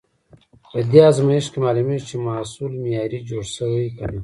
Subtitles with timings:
[0.69, 4.19] په دې ازمېښت کې معلومېږي، چې محصول معیاري جوړ شوی که نه.